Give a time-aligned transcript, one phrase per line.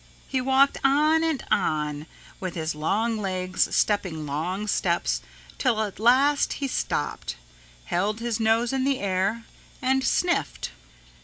[0.27, 2.07] He walked on and on
[2.39, 5.21] with his long legs stepping long steps
[5.59, 7.35] till at last he stopped,
[7.85, 9.43] held his nose in the air,
[9.79, 10.71] and sniffed.